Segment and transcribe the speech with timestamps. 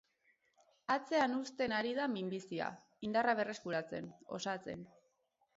[0.93, 2.71] Atzean uzten ari da minbizia,
[3.11, 4.87] indarra berreskuratzen, osatzen.